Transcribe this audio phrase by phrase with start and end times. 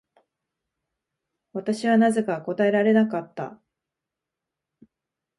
[1.53, 3.61] 私はなぜか答えられなかった。